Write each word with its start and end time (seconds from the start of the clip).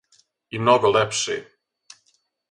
И 0.57 0.61
много 0.61 0.89
лепше. 0.95 1.35